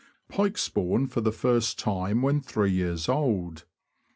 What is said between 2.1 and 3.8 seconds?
when three years old.